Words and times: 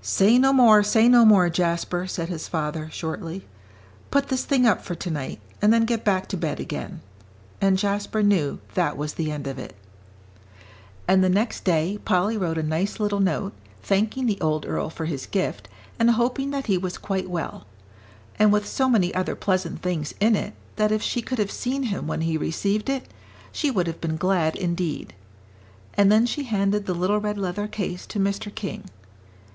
"Say 0.00 0.38
no 0.38 0.54
more, 0.54 0.82
say 0.82 1.06
no 1.06 1.26
more, 1.26 1.50
Jasper," 1.50 2.06
said 2.06 2.30
his 2.30 2.48
father, 2.48 2.88
shortly; 2.90 3.46
"put 4.10 4.28
this 4.28 4.42
thing 4.42 4.64
up 4.64 4.80
for 4.80 4.94
tonight, 4.94 5.38
and 5.60 5.70
then 5.70 5.84
get 5.84 6.02
back 6.02 6.28
to 6.28 6.36
bed 6.38 6.58
again." 6.60 7.02
And 7.60 7.76
Jasper 7.76 8.22
knew 8.22 8.58
that 8.72 8.96
was 8.96 9.12
the 9.12 9.30
end 9.30 9.46
of 9.46 9.58
it. 9.58 9.76
And 11.06 11.22
the 11.22 11.28
next 11.28 11.64
day 11.64 11.98
Polly 12.06 12.38
wrote 12.38 12.56
a 12.56 12.62
nice 12.62 12.98
little 12.98 13.20
note, 13.20 13.52
thanking 13.82 14.24
the 14.24 14.40
old 14.40 14.64
earl 14.64 14.88
for 14.88 15.04
his 15.04 15.26
gift, 15.26 15.68
and 15.98 16.08
hoping 16.12 16.52
that 16.52 16.68
he 16.68 16.78
was 16.78 16.96
quite 16.96 17.28
well; 17.28 17.66
and 18.38 18.54
with 18.54 18.66
so 18.66 18.88
many 18.88 19.14
other 19.14 19.36
pleasant 19.36 19.82
things 19.82 20.14
in 20.20 20.34
it, 20.34 20.54
that 20.76 20.90
if 20.90 21.02
she 21.02 21.20
could 21.20 21.38
have 21.38 21.50
seen 21.52 21.82
him 21.82 22.06
when 22.06 22.22
he 22.22 22.38
received 22.38 22.88
it, 22.88 23.10
she 23.52 23.70
would 23.70 23.86
have 23.88 24.00
been 24.00 24.16
glad 24.16 24.56
indeed. 24.56 25.12
And 25.92 26.10
then 26.10 26.24
she 26.24 26.44
handed 26.44 26.86
the 26.86 26.94
little 26.94 27.20
red 27.20 27.36
leather 27.36 27.68
case 27.68 28.06
to 28.06 28.18
Mr. 28.18 28.48
King. 28.54 28.84